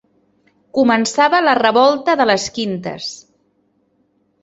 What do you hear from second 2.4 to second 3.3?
Quintes.